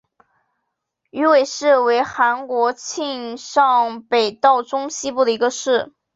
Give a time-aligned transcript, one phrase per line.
[1.11, 5.93] 龟尾市为韩国庆尚北道中西部的一个市。